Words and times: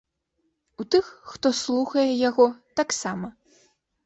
У 0.83 0.85
тых, 0.95 1.05
хто 1.31 1.51
слухае 1.59 2.07
яго, 2.29 2.47
таксама. 2.83 3.27